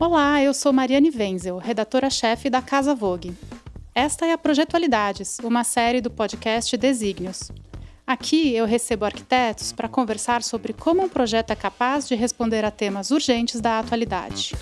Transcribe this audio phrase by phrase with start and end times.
[0.00, 3.36] Olá, eu sou Mariane Wenzel, redatora-chefe da Casa Vogue.
[3.92, 7.50] Esta é a Projetualidades, uma série do podcast Desígnios.
[8.06, 12.70] Aqui eu recebo arquitetos para conversar sobre como um projeto é capaz de responder a
[12.70, 14.54] temas urgentes da atualidade.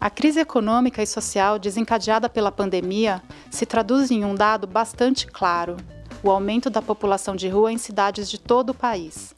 [0.00, 5.76] A crise econômica e social desencadeada pela pandemia se traduz em um dado bastante claro:
[6.22, 9.34] o aumento da população de rua em cidades de todo o país.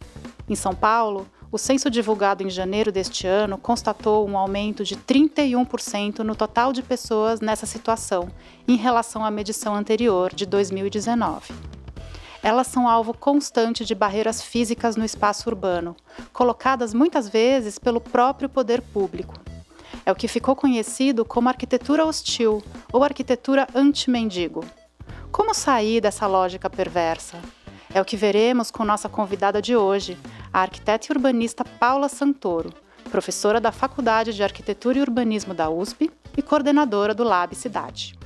[0.49, 6.21] Em São Paulo, o censo divulgado em janeiro deste ano constatou um aumento de 31%
[6.21, 8.29] no total de pessoas nessa situação,
[8.69, 11.53] em relação à medição anterior, de 2019.
[12.43, 15.97] Elas são alvo constante de barreiras físicas no espaço urbano,
[16.33, 19.35] colocadas muitas vezes pelo próprio poder público.
[20.05, 24.65] É o que ficou conhecido como arquitetura hostil ou arquitetura anti-mendigo.
[25.33, 27.41] Como sair dessa lógica perversa?
[27.93, 30.19] É o que veremos com nossa convidada de hoje,
[30.57, 32.73] a arquiteta e urbanista Paula Santoro,
[33.11, 38.19] professora da Faculdade de Arquitetura e Urbanismo da USP e coordenadora do Lab Cidade.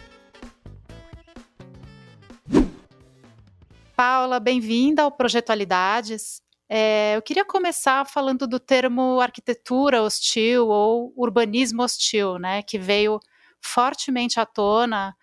[3.97, 6.41] Paula, bem-vinda ao Projetualidades.
[6.69, 13.19] É, eu queria começar falando do termo arquitetura hostil ou urbanismo hostil, né, que veio
[13.61, 15.17] fortemente à tona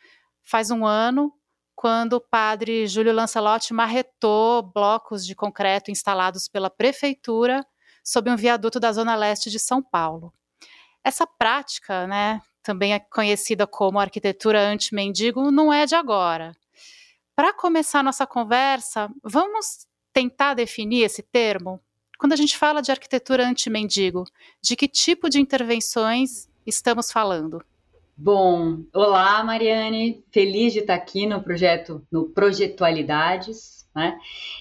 [0.43, 1.31] faz um ano
[1.77, 7.63] quando o padre Júlio Lancelotti marretou blocos de concreto instalados pela prefeitura
[8.03, 10.33] sob um viaduto da zona leste de São Paulo.
[11.03, 16.57] Essa prática, né, também é conhecida como arquitetura anti-mendigo, não é de agora.
[17.35, 21.79] Para começar nossa conversa, vamos tentar definir esse termo?
[22.17, 24.23] Quando a gente fala de arquitetura anti-mendigo,
[24.59, 27.63] de que tipo de intervenções estamos falando?
[28.19, 34.17] Bom, olá Mariane, feliz de estar aqui no projeto, no Projetualidades, né?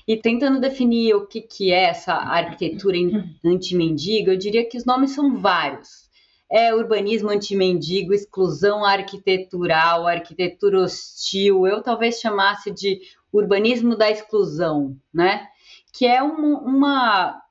[0.07, 2.99] E tentando definir o que, que é essa arquitetura
[3.43, 6.11] anti-mendigo, eu diria que os nomes são vários.
[6.53, 13.01] É urbanismo anti-mendigo, exclusão arquitetural, arquitetura hostil, eu talvez chamasse de
[13.33, 15.49] urbanismo da exclusão, né?
[15.95, 17.43] Que é uma, uma,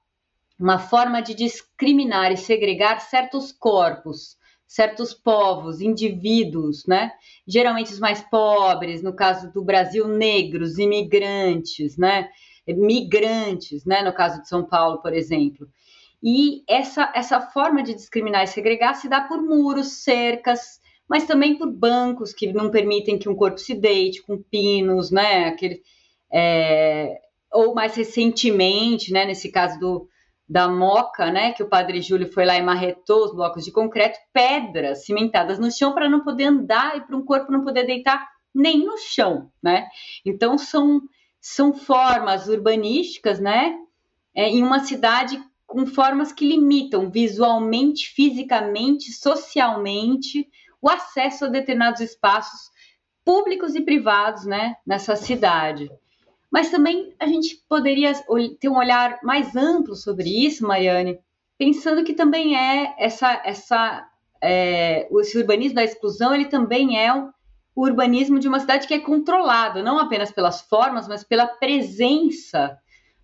[0.60, 7.12] uma forma de discriminar e segregar certos corpos certos povos, indivíduos, né?
[7.48, 12.30] Geralmente os mais pobres, no caso do Brasil, negros, imigrantes, né?
[12.68, 14.02] Migrantes, né?
[14.02, 15.68] No caso de São Paulo, por exemplo.
[16.22, 21.56] E essa, essa forma de discriminar e segregar se dá por muros, cercas, mas também
[21.58, 25.46] por bancos que não permitem que um corpo se deite, com pinos, né?
[25.46, 25.82] Aquele,
[26.34, 27.20] é,
[27.54, 29.26] ou mais recentemente, né?
[29.26, 30.10] Nesse caso do,
[30.48, 34.20] da Moca, né, que o padre Júlio foi lá e marretou os blocos de concreto,
[34.32, 38.28] pedras cimentadas no chão para não poder andar e para um corpo não poder deitar
[38.54, 39.88] nem no chão, né?
[40.26, 41.02] Então são
[41.42, 43.76] são formas urbanísticas, né,
[44.34, 50.48] é, em uma cidade com formas que limitam visualmente, fisicamente, socialmente
[50.82, 52.72] o acesso a determinados espaços
[53.24, 55.92] públicos e privados, né, nessa cidade.
[56.56, 58.14] Mas também a gente poderia
[58.62, 61.20] ter um olhar mais amplo sobre isso, Mariane,
[61.58, 64.10] pensando que também é essa, essa
[64.42, 67.30] é, esse urbanismo da exclusão, ele também é o
[67.76, 72.80] urbanismo de uma cidade que é controlado, não apenas pelas formas, mas pela presença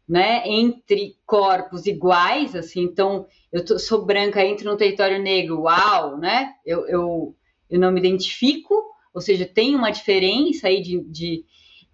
[0.06, 6.18] né, entre corpos iguais, assim, então eu tô, sou branca, entro no território negro, uau,
[6.18, 7.36] né, eu, eu,
[7.70, 8.76] eu não me identifico,
[9.14, 11.46] ou seja, tem uma diferença aí de, de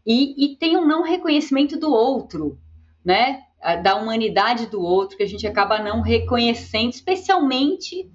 [0.07, 2.57] e, e tem um não reconhecimento do outro,
[3.03, 3.43] né?
[3.83, 8.09] Da humanidade do outro, que a gente acaba não reconhecendo, especialmente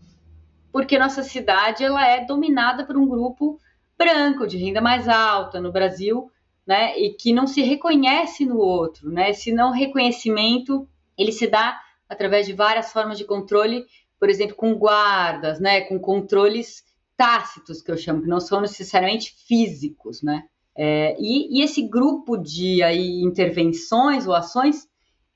[0.73, 3.61] porque nossa cidade ela é dominada por um grupo
[3.99, 6.31] branco de renda mais alta no Brasil,
[6.67, 6.99] né?
[6.99, 9.29] E que não se reconhece no outro, né?
[9.29, 10.89] Esse não reconhecimento
[11.19, 11.79] ele se dá
[12.09, 13.85] através de várias formas de controle,
[14.19, 15.83] por exemplo, com guardas, né?
[15.83, 16.85] Com controles
[17.19, 20.45] tácitos que eu chamo, que não são necessariamente físicos, né?
[20.77, 24.89] É, e, e, esse grupo de aí, intervenções ou ações,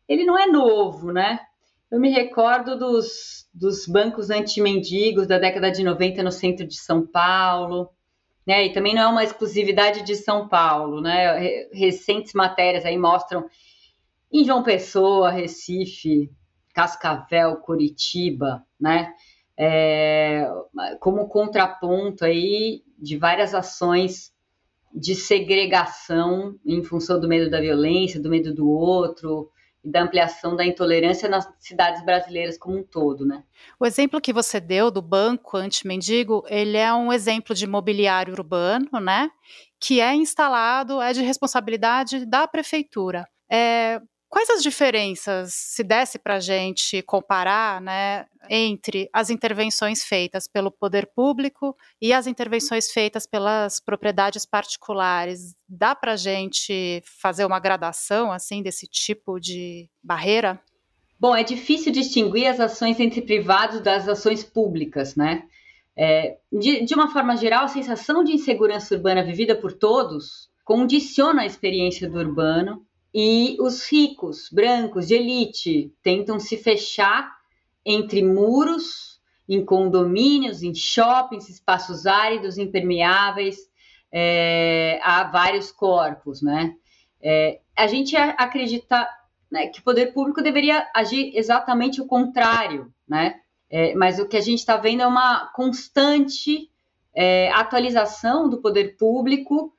[0.08, 1.40] ele não é novo, né?
[1.90, 7.06] Eu me recordo dos, dos bancos anti-mendigos da década de 90 no centro de São
[7.06, 7.90] Paulo,
[8.46, 8.66] né?
[8.66, 11.69] E também não é uma exclusividade de São Paulo, né?
[11.72, 13.44] Recentes matérias aí mostram
[14.32, 16.31] em João Pessoa, Recife,
[16.75, 19.12] Cascavel, Curitiba, né?
[19.58, 20.46] É,
[21.00, 24.36] como contraponto aí de várias ações
[24.96, 29.50] de segregação em função do medo da violência, do medo do outro
[29.84, 33.44] e da ampliação da intolerância nas cidades brasileiras como um todo, né?
[33.78, 38.98] O exemplo que você deu do banco anti-mendigo, ele é um exemplo de mobiliário urbano,
[38.98, 39.31] né?
[39.78, 43.28] Que é instalado, é de responsabilidade da prefeitura.
[43.50, 44.00] É,
[44.37, 50.71] Quais as diferenças, se desse para a gente comparar, né, entre as intervenções feitas pelo
[50.71, 55.56] poder público e as intervenções feitas pelas propriedades particulares?
[55.67, 60.61] Dá para a gente fazer uma gradação assim desse tipo de barreira?
[61.19, 65.44] Bom, é difícil distinguir as ações entre privados das ações públicas, né?
[65.97, 71.41] É, de, de uma forma geral, a sensação de insegurança urbana vivida por todos condiciona
[71.41, 72.87] a experiência do urbano
[73.18, 77.34] e os ricos, brancos, de elite, tentam se fechar
[77.82, 79.18] entre muros,
[79.48, 83.56] em condomínios, em shoppings, espaços áridos, impermeáveis,
[84.12, 86.74] é, a vários corpos, né?
[87.22, 89.08] É, a gente acredita
[89.50, 93.40] né, que o poder público deveria agir exatamente o contrário, né?
[93.70, 96.70] É, mas o que a gente está vendo é uma constante
[97.14, 99.74] é, atualização do poder público,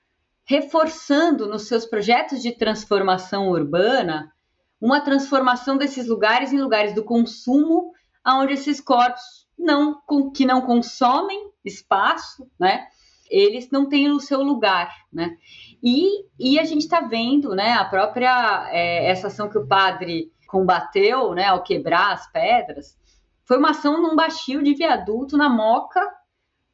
[0.47, 4.31] reforçando nos seus projetos de transformação urbana
[4.79, 7.91] uma transformação desses lugares em lugares do consumo,
[8.25, 9.99] onde esses corpos não,
[10.33, 12.87] que não consomem espaço, né?
[13.29, 15.35] Eles não têm o seu lugar, né?
[15.83, 17.73] E, e a gente está vendo, né?
[17.73, 21.45] A própria é, essa ação que o padre combateu, né?
[21.47, 22.97] Ao quebrar as pedras,
[23.43, 26.01] foi uma ação num baixio de viaduto na Moca,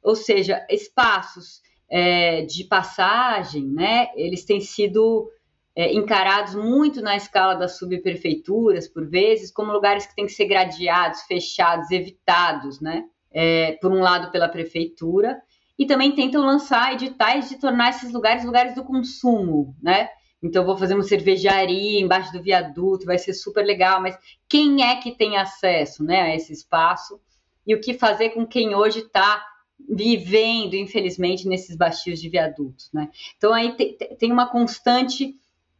[0.03, 4.09] ou seja, espaços é, de passagem, né?
[4.15, 5.29] Eles têm sido
[5.75, 10.45] é, encarados muito na escala das subprefeituras, por vezes, como lugares que têm que ser
[10.45, 13.05] gradiados, fechados, evitados, né?
[13.31, 15.41] É, por um lado pela prefeitura,
[15.77, 20.09] e também tentam lançar editais de tornar esses lugares lugares do consumo, né?
[20.43, 24.97] Então, vou fazer uma cervejaria embaixo do viaduto, vai ser super legal, mas quem é
[24.97, 27.17] que tem acesso né, a esse espaço?
[27.65, 29.41] E o que fazer com quem hoje está
[29.89, 33.09] vivendo, infelizmente, nesses baixos de viadutos, né?
[33.37, 33.75] Então, aí
[34.17, 35.35] tem uma constante.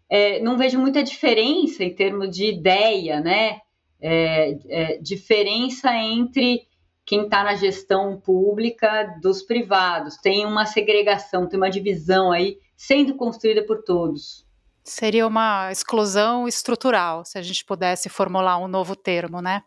[0.09, 3.59] É, não vejo muita diferença em termos de ideia, né?
[4.01, 6.67] É, é, diferença entre
[7.05, 10.17] quem está na gestão pública dos privados.
[10.17, 14.45] Tem uma segregação, tem uma divisão aí sendo construída por todos.
[14.83, 19.63] Seria uma exclusão estrutural, se a gente pudesse formular um novo termo, né?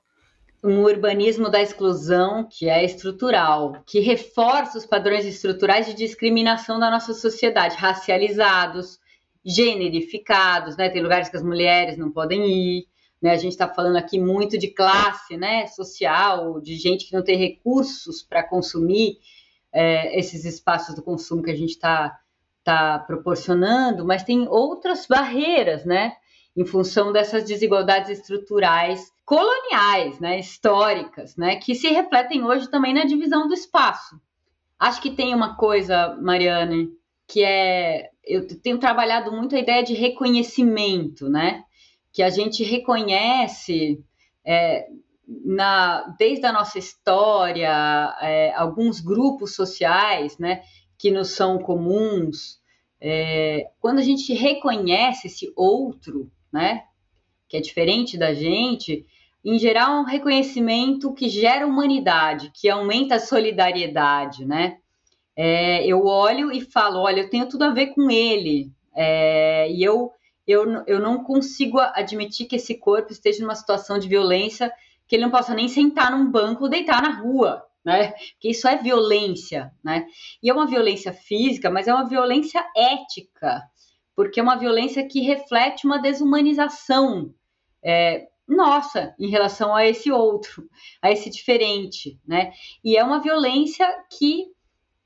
[0.67, 6.91] Um urbanismo da exclusão que é estrutural, que reforça os padrões estruturais de discriminação da
[6.91, 8.99] nossa sociedade, racializados,
[9.45, 10.89] generificados, né?
[10.89, 12.89] Tem lugares que as mulheres não podem ir,
[13.23, 13.31] né?
[13.31, 15.69] A gente está falando aqui muito de classe, né?
[15.69, 19.19] Social, de gente que não tem recursos para consumir
[19.73, 22.19] é, esses espaços do consumo que a gente está
[22.59, 26.17] está proporcionando, mas tem outras barreiras, né?
[26.57, 33.05] Em função dessas desigualdades estruturais coloniais, né, históricas, né, que se refletem hoje também na
[33.05, 34.21] divisão do espaço.
[34.79, 36.91] Acho que tem uma coisa, Mariane,
[37.27, 41.63] que é eu tenho trabalhado muito a ideia de reconhecimento, né?
[42.13, 44.03] Que a gente reconhece
[44.45, 44.89] é,
[45.45, 50.63] na, desde a nossa história é, alguns grupos sociais, né?
[50.99, 52.61] que nos são comuns,
[53.01, 56.85] é, quando a gente reconhece esse outro, né,
[57.47, 59.05] que é diferente da gente,
[59.45, 64.79] em geral é um reconhecimento que gera humanidade, que aumenta a solidariedade, né?
[65.37, 69.85] É, eu olho e falo, olha, eu tenho tudo a ver com ele, é, e
[69.85, 70.11] eu,
[70.49, 74.73] eu, eu não consigo admitir que esse corpo esteja numa situação de violência
[75.07, 78.15] que ele não possa nem sentar num banco ou deitar na rua, né?
[78.41, 80.07] Que isso é violência, né?
[80.43, 83.63] E é uma violência física, mas é uma violência ética,
[84.17, 87.33] porque é uma violência que reflete uma desumanização
[87.85, 90.69] é, nossa em relação a esse outro,
[91.03, 92.53] a esse diferente, né?
[92.83, 94.47] E é uma violência que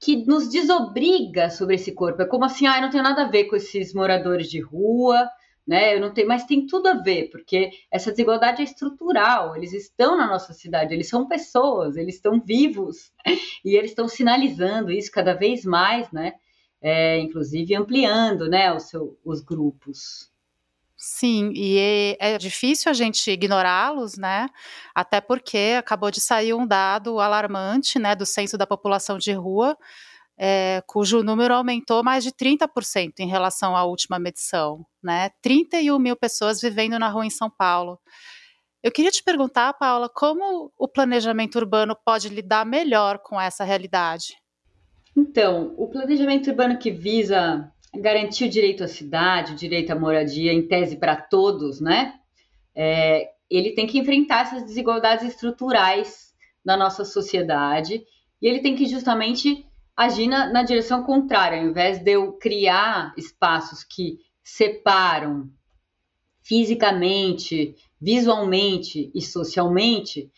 [0.02, 2.22] que nos desobriga sobre esse corpo.
[2.22, 5.28] É como assim, ah, eu não tenho nada a ver com esses moradores de rua,
[5.66, 5.94] né?
[5.94, 9.54] Eu não tenho, mas tem tudo a ver, porque essa desigualdade é estrutural.
[9.54, 13.12] Eles estão na nossa cidade, eles são pessoas, eles estão vivos
[13.62, 16.32] e eles estão sinalizando isso cada vez mais, né?
[16.82, 20.30] É, inclusive ampliando, né, seu, os grupos.
[20.96, 24.48] Sim, e é, é difícil a gente ignorá-los, né?
[24.94, 29.78] Até porque acabou de sair um dado alarmante, né, do censo da população de rua,
[30.38, 35.30] é, cujo número aumentou mais de 30% em relação à última medição, né?
[35.42, 37.98] 31 mil pessoas vivendo na rua em São Paulo.
[38.82, 44.34] Eu queria te perguntar, Paula, como o planejamento urbano pode lidar melhor com essa realidade?
[45.16, 50.52] Então, o planejamento urbano que visa garantir o direito à cidade, o direito à moradia,
[50.52, 52.14] em tese para todos, né?
[52.74, 56.32] É, ele tem que enfrentar essas desigualdades estruturais
[56.64, 58.02] na nossa sociedade
[58.40, 63.12] e ele tem que justamente agir na, na direção contrária, ao invés de eu criar
[63.16, 65.50] espaços que separam
[66.42, 70.30] fisicamente, visualmente e socialmente,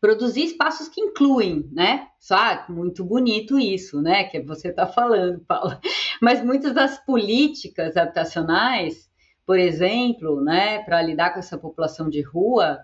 [0.00, 2.08] produzir espaços que incluem, né?
[2.18, 4.24] Só ah, muito bonito isso, né?
[4.24, 5.80] Que você está falando, Paula.
[6.22, 9.08] Mas muitas das políticas habitacionais,
[9.46, 12.78] por exemplo, né, para lidar com essa população de rua,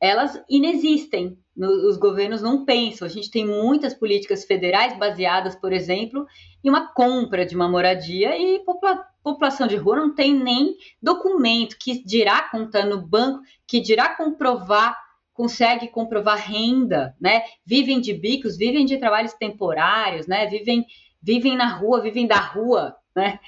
[0.00, 1.38] elas inexistem.
[1.56, 3.06] Os governos não pensam.
[3.06, 6.26] A gente tem muitas políticas federais baseadas, por exemplo,
[6.62, 11.76] em uma compra de uma moradia e popula população de rua não tem nem documento
[11.80, 14.96] que dirá contar no banco, que dirá comprovar
[15.36, 17.42] consegue comprovar renda, né?
[17.64, 20.46] Vivem de bicos, vivem de trabalhos temporários, né?
[20.46, 20.86] Vivem,
[21.22, 23.38] vivem na rua, vivem da rua, né?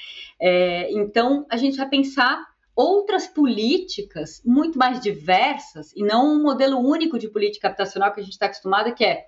[0.41, 6.79] É, então a gente vai pensar outras políticas muito mais diversas e não um modelo
[6.79, 9.25] único de política habitacional que a gente está acostumado, que é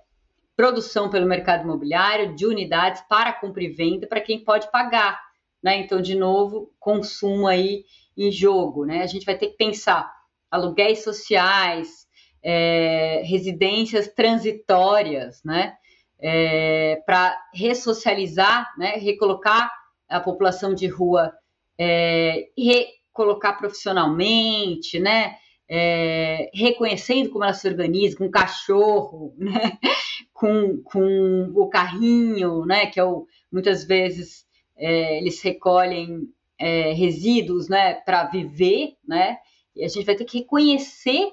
[0.55, 5.19] produção pelo mercado imobiliário de unidades para compra e venda para quem pode pagar,
[5.63, 5.79] né?
[5.79, 7.83] Então, de novo, consumo aí
[8.15, 9.01] em jogo, né?
[9.01, 10.11] A gente vai ter que pensar
[10.51, 12.05] aluguéis sociais,
[12.43, 15.75] é, residências transitórias, né?
[16.19, 18.91] É, para ressocializar, né?
[18.91, 19.71] recolocar
[20.07, 21.33] a população de rua
[21.79, 25.35] é, recolocar profissionalmente, né?
[25.67, 29.79] É, reconhecendo como ela se organiza, com o cachorro, né?
[30.33, 32.87] com, com o carrinho, né?
[32.87, 34.45] que é o, muitas vezes
[34.75, 36.27] é, eles recolhem
[36.59, 37.93] é, resíduos né?
[37.93, 39.37] para viver, né?
[39.75, 41.31] e a gente vai ter que reconhecer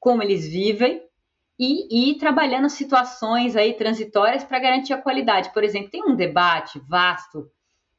[0.00, 1.02] como eles vivem
[1.58, 5.52] e ir trabalhando situações aí transitórias para garantir a qualidade.
[5.52, 7.50] Por exemplo, tem um debate vasto,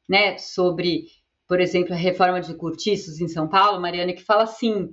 [0.08, 1.04] né, sobre,
[1.46, 4.92] por exemplo, a reforma de cortiços em São Paulo, Mariana, que fala assim: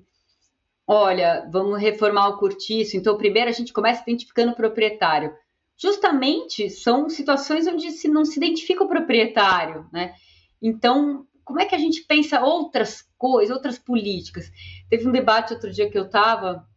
[0.85, 5.33] olha, vamos reformar o cortiço, então primeiro a gente começa identificando o proprietário.
[5.75, 10.13] Justamente são situações onde se não se identifica o proprietário, né?
[10.61, 14.51] Então, como é que a gente pensa outras coisas, outras políticas?
[14.89, 16.67] Teve um debate outro dia que eu estava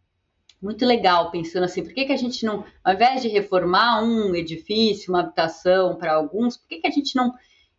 [0.63, 4.35] muito legal pensando assim, por que, que a gente não, ao invés de reformar um
[4.35, 7.33] edifício, uma habitação para alguns, por que, que a gente não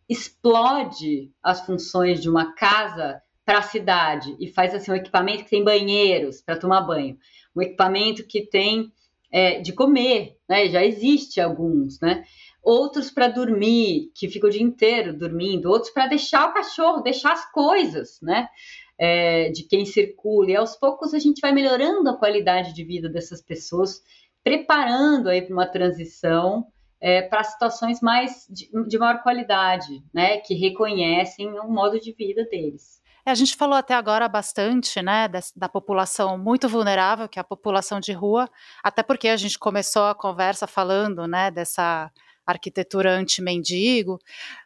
[0.08, 5.50] explode as funções de uma casa para a cidade e faz assim um equipamento que
[5.50, 7.18] tem banheiros para tomar banho,
[7.56, 8.92] um equipamento que tem
[9.32, 10.68] é, de comer, né?
[10.68, 12.24] Já existe alguns, né?
[12.62, 17.32] Outros para dormir, que fica o dia inteiro dormindo, outros para deixar o cachorro, deixar
[17.32, 18.48] as coisas, né?
[18.98, 23.08] É, de quem circula, e aos poucos a gente vai melhorando a qualidade de vida
[23.08, 24.02] dessas pessoas,
[24.42, 26.66] preparando aí para uma transição
[27.00, 32.46] é, para situações mais de, de, maior qualidade, né, que reconhecem o modo de vida
[32.46, 33.02] deles.
[33.26, 37.42] É, a gente falou até agora bastante, né, da, da, população muito vulnerável, que é
[37.42, 38.48] a população de rua,
[38.82, 42.10] até porque a gente começou a conversa falando, né, dessa
[42.46, 44.18] arquitetura anti-mendigo,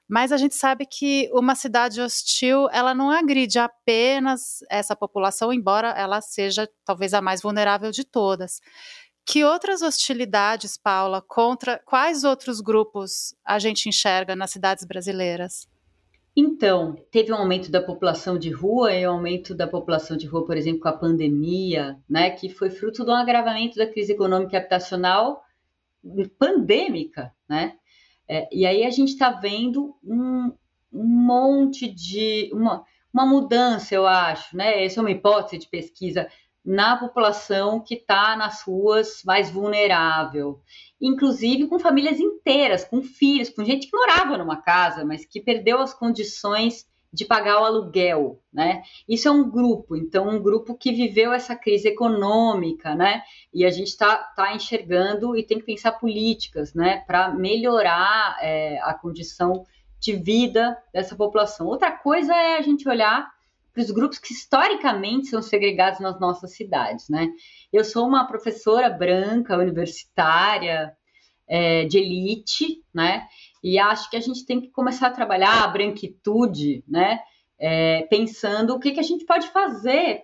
[0.08, 5.88] mas a gente sabe que uma cidade hostil, ela não agride apenas essa população, embora
[5.90, 8.60] ela seja talvez a mais vulnerável de todas.
[9.26, 15.68] Que outras hostilidades, Paula, contra quais outros grupos a gente enxerga nas cidades brasileiras?
[16.34, 20.46] Então, teve um aumento da população de rua e um aumento da população de rua,
[20.46, 24.54] por exemplo, com a pandemia, né, que foi fruto de um agravamento da crise econômica
[24.54, 25.42] e habitacional
[26.38, 27.74] pandêmica, né?
[28.28, 30.52] É, e aí a gente está vendo um,
[30.92, 34.84] um, monte de uma, uma mudança, eu acho, né?
[34.84, 36.28] Essa é uma hipótese de pesquisa
[36.64, 40.60] na população que está nas ruas mais vulnerável,
[41.00, 45.78] inclusive com famílias inteiras, com filhos, com gente que morava numa casa, mas que perdeu
[45.78, 48.82] as condições de pagar o aluguel, né?
[49.08, 53.22] Isso é um grupo, então um grupo que viveu essa crise econômica, né?
[53.52, 58.78] E a gente está tá enxergando e tem que pensar políticas, né, para melhorar é,
[58.82, 59.64] a condição
[59.98, 61.66] de vida dessa população.
[61.66, 63.28] Outra coisa é a gente olhar
[63.72, 67.28] para os grupos que historicamente são segregados nas nossas cidades, né?
[67.72, 70.94] Eu sou uma professora branca, universitária,
[71.48, 73.26] é, de elite, né?
[73.62, 77.20] E acho que a gente tem que começar a trabalhar a branquitude, né?
[77.58, 80.22] É, pensando o que, que a gente pode fazer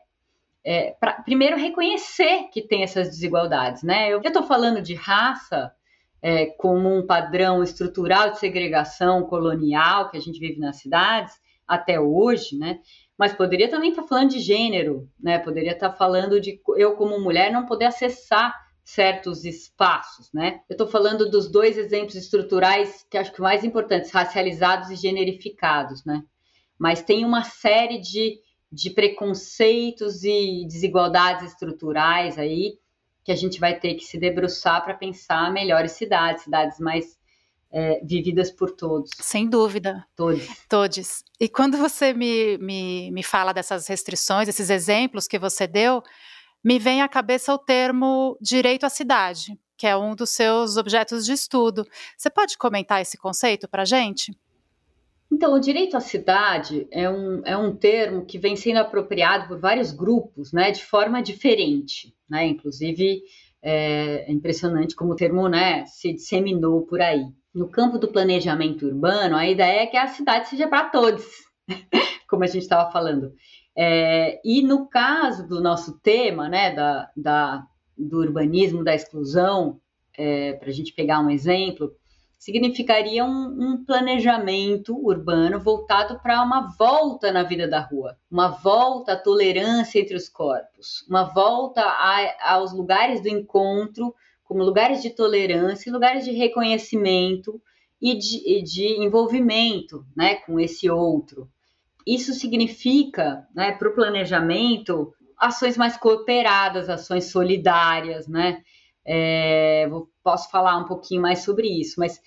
[0.64, 4.08] é, primeiro reconhecer que tem essas desigualdades, né?
[4.08, 5.72] Eu estou falando de raça
[6.22, 11.34] é, como um padrão estrutural de segregação colonial que a gente vive nas cidades
[11.68, 12.80] até hoje, né?
[13.16, 15.38] Mas poderia também estar tá falando de gênero, né?
[15.38, 20.60] Poderia estar tá falando de eu como mulher não poder acessar certos espaços, né?
[20.68, 26.04] Eu estou falando dos dois exemplos estruturais que acho que mais importantes, racializados e generificados,
[26.04, 26.22] né?
[26.78, 28.38] Mas tem uma série de,
[28.70, 32.78] de preconceitos e desigualdades estruturais aí
[33.24, 37.18] que a gente vai ter que se debruçar para pensar melhores cidades, cidades mais
[37.72, 39.10] é, vividas por todos.
[39.18, 40.06] Sem dúvida.
[40.14, 40.46] Todos.
[40.68, 41.24] Todos.
[41.40, 46.02] E quando você me, me, me fala dessas restrições, esses exemplos que você deu,
[46.64, 51.26] me vem à cabeça o termo direito à cidade, que é um dos seus objetos
[51.26, 51.86] de estudo.
[52.16, 54.32] Você pode comentar esse conceito para a gente?
[55.30, 59.58] Então, o direito à cidade é um, é um termo que vem sendo apropriado por
[59.58, 63.22] vários grupos, né, de forma diferente, né, inclusive
[63.60, 67.24] é, é impressionante como o termo, né, se disseminou por aí.
[67.52, 71.24] No campo do planejamento urbano, a ideia é que a cidade seja para todos,
[72.28, 73.34] como a gente estava falando.
[73.76, 77.66] É, e no caso do nosso tema, né, da, da
[77.96, 79.80] do urbanismo da exclusão,
[80.16, 81.92] é, para a gente pegar um exemplo,
[82.38, 89.14] significaria um, um planejamento urbano voltado para uma volta na vida da rua, uma volta
[89.14, 94.14] à tolerância entre os corpos, uma volta a, aos lugares do encontro
[94.44, 97.60] como lugares de tolerância, lugares de reconhecimento
[98.00, 101.48] e de, e de envolvimento né, com esse outro.
[102.06, 108.62] Isso significa, né, para o planejamento, ações mais cooperadas, ações solidárias, né?
[109.06, 109.88] É,
[110.22, 112.20] posso falar um pouquinho mais sobre isso, mas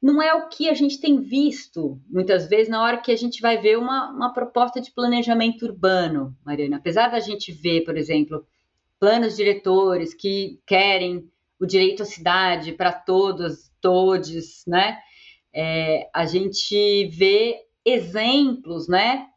[0.00, 3.40] não é o que a gente tem visto muitas vezes na hora que a gente
[3.40, 6.76] vai ver uma, uma proposta de planejamento urbano, Mariana.
[6.76, 8.46] Apesar da gente ver, por exemplo,
[9.00, 14.98] planos diretores que querem o direito à cidade para todos, todes, né?
[15.52, 17.56] É, a gente vê
[17.90, 19.28] exemplos, né,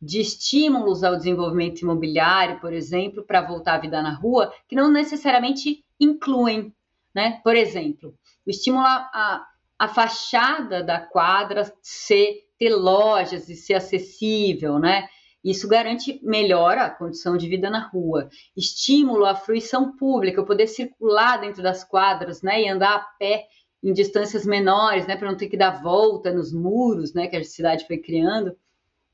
[0.00, 4.90] de estímulos ao desenvolvimento imobiliário, por exemplo, para voltar à vida na rua, que não
[4.90, 6.72] necessariamente incluem,
[7.14, 7.40] né?
[7.42, 8.14] Por exemplo,
[8.46, 9.46] o estímulo a,
[9.78, 15.08] a fachada da quadra ser ter lojas e ser acessível, né?
[15.44, 18.28] Isso garante melhora a condição de vida na rua.
[18.56, 23.46] Estímulo à fruição pública, poder circular dentro das quadras, né, e andar a pé
[23.82, 27.44] em distâncias menores, né, para não ter que dar volta nos muros, né, que a
[27.44, 28.56] cidade foi criando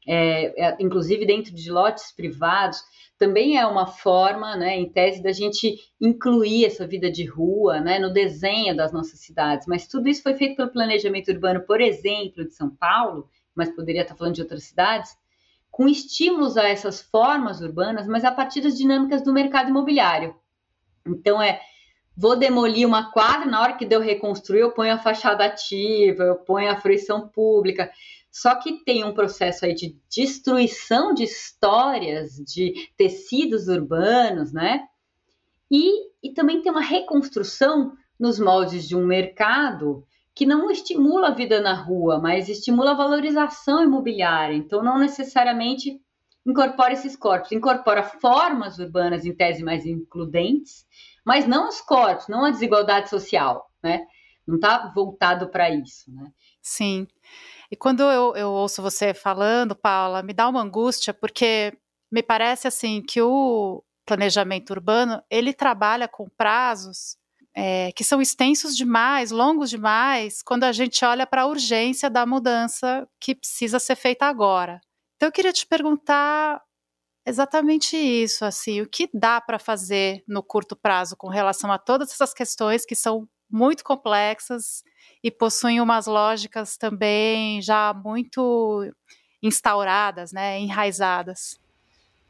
[0.06, 2.82] é, é, inclusive dentro de lotes privados,
[3.18, 7.98] também é uma forma, né, em tese, da gente incluir essa vida de rua né,
[7.98, 9.66] no desenho das nossas cidades.
[9.66, 14.02] Mas tudo isso foi feito pelo planejamento urbano, por exemplo, de São Paulo, mas poderia
[14.02, 15.16] estar falando de outras cidades,
[15.70, 20.34] com estímulos a essas formas urbanas, mas a partir das dinâmicas do mercado imobiliário.
[21.06, 21.60] Então, é
[22.16, 26.36] vou demolir uma quadra, na hora que deu reconstruir, eu ponho a fachada ativa, eu
[26.36, 27.90] ponho a fruição pública.
[28.30, 34.86] Só que tem um processo aí de destruição de histórias, de tecidos urbanos, né?
[35.70, 41.34] E, e também tem uma reconstrução nos moldes de um mercado que não estimula a
[41.34, 44.54] vida na rua, mas estimula a valorização imobiliária.
[44.54, 46.00] Então, não necessariamente
[46.46, 50.86] incorpora esses corpos, incorpora formas urbanas em tese mais includentes,
[51.24, 54.04] mas não os corpos, não a desigualdade social, né?
[54.46, 56.30] Não está voltado para isso, né?
[56.60, 57.06] Sim.
[57.70, 61.72] E quando eu, eu ouço você falando, Paula, me dá uma angústia, porque
[62.10, 67.16] me parece assim que o planejamento urbano ele trabalha com prazos
[67.54, 72.24] é, que são extensos demais, longos demais, quando a gente olha para a urgência da
[72.24, 74.80] mudança que precisa ser feita agora.
[75.16, 76.62] Então eu queria te perguntar
[77.26, 82.10] exatamente isso, assim, o que dá para fazer no curto prazo com relação a todas
[82.10, 84.82] essas questões que são muito complexas
[85.22, 88.90] e possuem umas lógicas também já muito
[89.42, 91.60] instauradas, né, enraizadas.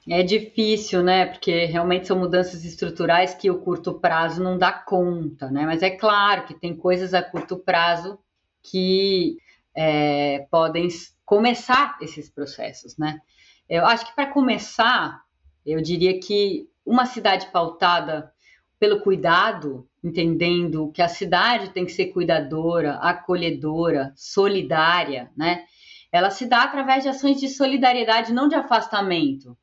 [0.09, 1.26] É difícil, né?
[1.26, 5.64] Porque realmente são mudanças estruturais que o curto prazo não dá conta, né?
[5.64, 8.18] Mas é claro que tem coisas a curto prazo
[8.62, 9.37] que
[9.74, 10.88] é, podem
[11.24, 13.20] começar esses processos, né?
[13.68, 15.22] Eu acho que para começar,
[15.64, 18.32] eu diria que uma cidade pautada
[18.78, 25.64] pelo cuidado entendendo que a cidade tem que ser cuidadora, acolhedora, solidária, né?
[26.11, 29.56] Ela se dá através de ações de solidariedade, não de afastamento,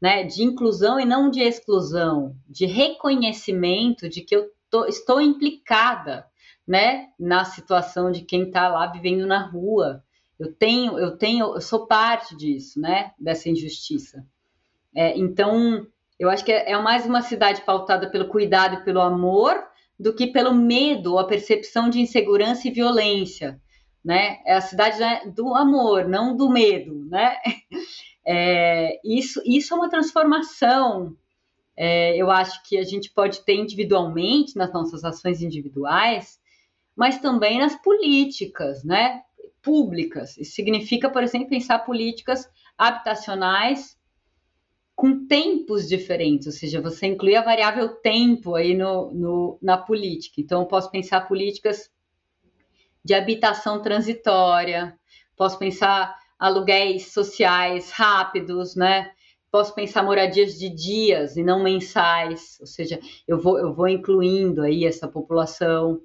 [0.00, 0.24] né?
[0.24, 6.26] De inclusão e não de exclusão, de reconhecimento de que eu tô, estou implicada,
[6.66, 7.08] né?
[7.18, 10.02] Na situação de quem está lá vivendo na rua.
[10.38, 13.12] Eu tenho, eu tenho, eu sou parte disso, né?
[13.18, 14.24] Dessa injustiça.
[14.94, 15.86] É, então,
[16.18, 19.62] eu acho que é, é mais uma cidade pautada pelo cuidado e pelo amor
[19.98, 23.60] do que pelo medo ou a percepção de insegurança e violência,
[24.04, 24.38] né?
[24.44, 24.98] É a cidade
[25.30, 27.36] do amor, não do medo, né?
[28.24, 31.16] É, isso, isso é uma transformação.
[31.76, 36.38] É, eu acho que a gente pode ter individualmente nas nossas ações individuais,
[36.96, 39.22] mas também nas políticas, né?
[39.62, 40.36] Públicas.
[40.36, 43.96] Isso significa, por exemplo, pensar políticas habitacionais
[44.94, 50.40] com tempos diferentes, ou seja, você inclui a variável tempo aí no, no, na política.
[50.40, 51.90] Então, eu posso pensar políticas
[53.04, 54.96] de habitação transitória,
[55.36, 59.10] posso pensar aluguéis sociais rápidos, né?
[59.50, 64.62] Posso pensar moradias de dias e não mensais, ou seja, eu vou, eu vou incluindo
[64.62, 66.00] aí essa população.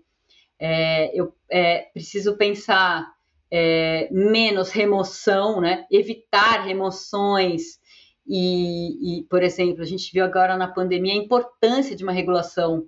[0.60, 3.08] É, eu é, preciso pensar
[3.52, 5.86] é, menos remoção, né?
[5.91, 7.80] evitar remoções.
[8.28, 12.86] E, e, por exemplo, a gente viu agora na pandemia a importância de uma regulação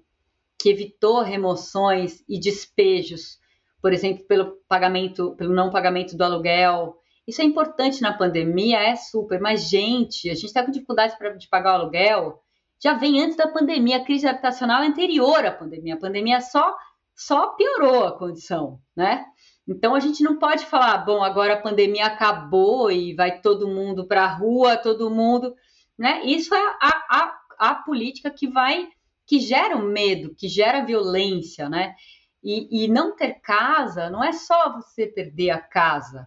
[0.58, 3.40] que evitou remoções e despejos,
[3.82, 6.98] por exemplo, pelo pagamento, pelo não pagamento do aluguel.
[7.26, 11.30] Isso é importante na pandemia, é super, mas, gente, a gente está com dificuldade pra,
[11.30, 12.42] de pagar o aluguel,
[12.82, 15.96] já vem antes da pandemia, a crise habitacional é anterior à pandemia.
[15.96, 16.76] A pandemia só,
[17.20, 19.26] só piorou a condição, né?
[19.68, 24.08] Então a gente não pode falar, bom, agora a pandemia acabou e vai todo mundo
[24.08, 25.54] para a rua, todo mundo,
[25.98, 26.24] né?
[26.24, 28.88] Isso é a, a, a política que vai,
[29.26, 31.94] que gera o medo, que gera violência, né?
[32.42, 36.26] E, e não ter casa não é só você perder a casa.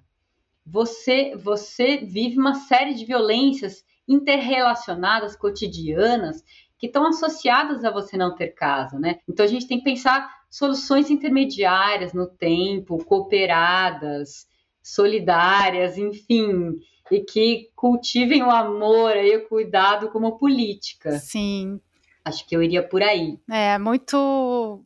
[0.65, 6.45] Você, você vive uma série de violências interrelacionadas, cotidianas,
[6.83, 9.21] que estão associadas a você não ter casa, né?
[9.29, 14.49] Então a gente tem que pensar soluções intermediárias no tempo, cooperadas,
[14.83, 16.73] solidárias, enfim,
[17.09, 21.21] e que cultivem o amor e o cuidado como política.
[21.21, 21.81] Sim.
[22.25, 23.39] Acho que eu iria por aí.
[23.49, 24.85] É muito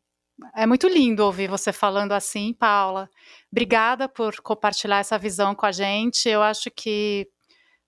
[0.55, 3.09] é muito lindo ouvir você falando assim, Paula.
[3.51, 6.29] Obrigada por compartilhar essa visão com a gente.
[6.29, 7.27] Eu acho que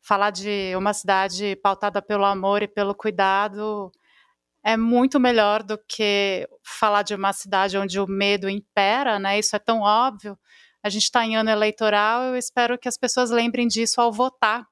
[0.08, 3.92] falar de uma cidade pautada pelo amor e pelo cuidado
[4.64, 9.38] é muito melhor do que falar de uma cidade onde o medo impera, né?
[9.38, 10.38] Isso é tão óbvio.
[10.82, 14.66] A gente está em ano eleitoral, eu espero que as pessoas lembrem disso ao votar.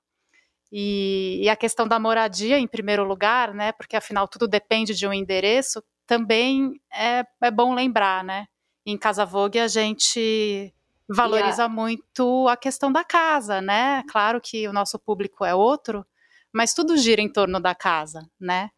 [0.73, 3.73] E, e, a questão da moradia, em primeiro lugar, né?
[3.73, 8.47] Porque afinal tudo depende de um endereço, também é, é bom lembrar, né?
[8.87, 10.75] Em Casa Vogue a gente
[11.09, 11.69] valoriza a...
[11.69, 14.03] muito a questão da casa, né?
[14.09, 16.05] Claro que o nosso público é outro,
[16.53, 18.71] mas tudo gira em torno da casa, né?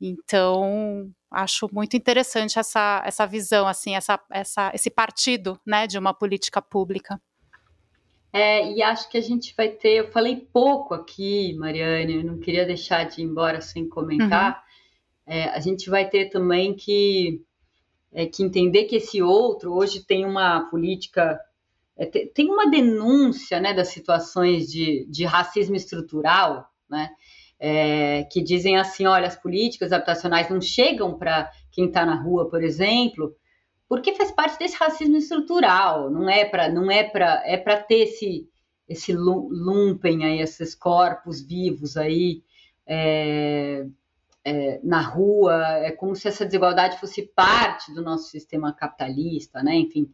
[0.00, 6.12] Então, acho muito interessante essa, essa visão, assim, essa, essa, esse partido né, de uma
[6.12, 7.20] política pública.
[8.32, 10.00] É, e acho que a gente vai ter.
[10.00, 14.56] Eu falei pouco aqui, Mariane, eu não queria deixar de ir embora sem comentar.
[14.56, 15.34] Uhum.
[15.34, 17.40] É, a gente vai ter também que,
[18.12, 21.38] é, que entender que esse outro hoje tem uma política.
[21.96, 27.10] É, tem uma denúncia né, das situações de, de racismo estrutural, né?
[27.58, 32.48] é, que dizem assim: olha, as políticas habitacionais não chegam para quem está na rua,
[32.48, 33.34] por exemplo,
[33.88, 38.00] porque faz parte desse racismo estrutural, não é para não é para é para ter
[38.00, 38.48] esse
[38.86, 42.42] esse lumpen aí, esses corpos vivos aí
[42.86, 43.86] é,
[44.44, 49.74] é, na rua, é como se essa desigualdade fosse parte do nosso sistema capitalista, né?
[49.74, 50.12] Enfim,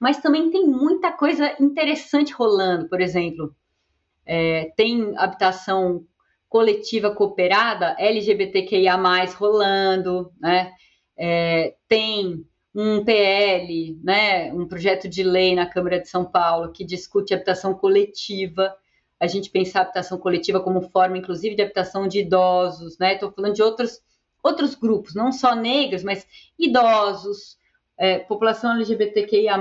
[0.00, 3.54] mas também tem muita coisa interessante rolando, por exemplo,
[4.24, 6.06] é, tem habitação
[6.48, 8.96] coletiva cooperada LGBTQIA+,
[9.36, 10.72] rolando, né?
[11.16, 16.84] É, tem um PL, né, um projeto de lei na Câmara de São Paulo que
[16.84, 18.74] discute habitação coletiva.
[19.22, 23.14] A gente pensa a habitação coletiva como forma, inclusive, de habitação de idosos, né?
[23.14, 24.00] Estou falando de outros,
[24.42, 26.26] outros grupos, não só negros, mas
[26.58, 27.56] idosos,
[27.96, 29.56] é, população LGBTQIA+,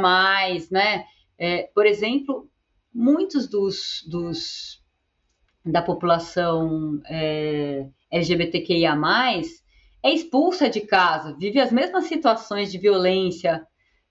[0.71, 1.05] né?
[1.37, 2.49] É, por exemplo,
[2.91, 4.81] muitos dos, dos
[5.63, 8.97] da população é, LGBTQIA+,
[10.03, 13.63] é expulsa de casa, vive as mesmas situações de violência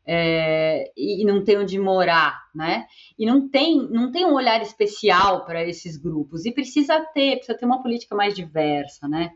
[0.07, 2.87] é, e não tem onde morar, né?
[3.19, 7.57] E não tem, não tem um olhar especial para esses grupos e precisa ter, precisa
[7.57, 9.31] ter uma política mais diversa, né?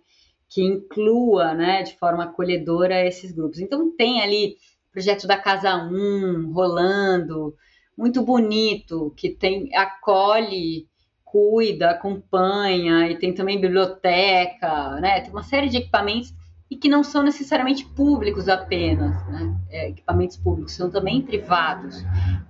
[0.49, 3.61] Que inclua, né, de forma acolhedora esses grupos.
[3.61, 4.57] Então tem ali
[4.89, 7.55] o projeto da Casa 1 rolando,
[7.97, 10.89] muito bonito, que tem acolhe
[11.35, 15.21] cuida, acompanha, e tem também biblioteca, né?
[15.21, 16.33] Tem uma série de equipamentos
[16.75, 19.57] e que não são necessariamente públicos apenas, né?
[19.71, 22.01] É, equipamentos públicos, são também privados.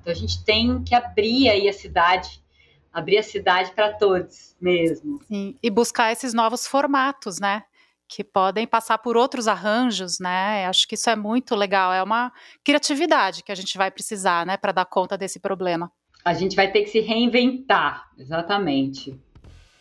[0.00, 2.42] Então a gente tem que abrir aí a cidade,
[2.90, 5.20] abrir a cidade para todos mesmo.
[5.28, 7.64] Sim, e buscar esses novos formatos, né?
[8.08, 10.64] Que podem passar por outros arranjos, né?
[10.66, 11.92] Acho que isso é muito legal.
[11.92, 12.32] É uma
[12.64, 15.92] criatividade que a gente vai precisar, né, para dar conta desse problema
[16.24, 19.20] a gente vai ter que se reinventar, exatamente.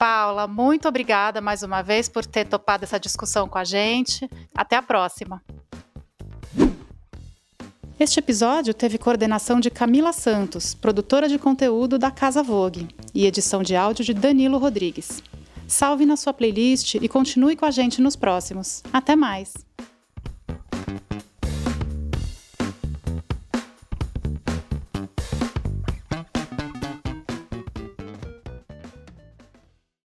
[0.04, 4.30] Paula, muito obrigada mais uma vez por ter topado essa discussão com a gente.
[4.54, 5.42] Até a próxima.
[7.98, 13.64] Este episódio teve coordenação de Camila Santos, produtora de conteúdo da Casa Vogue, e edição
[13.64, 15.24] de áudio de Danilo Rodrigues.
[15.70, 18.84] Salve na sua playlist e continue com a gente nos próximos.
[18.92, 19.54] Até mais!